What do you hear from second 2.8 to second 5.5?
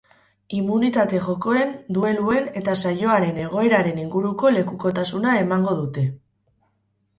saioaren egoeraren inguruko lekukotasuna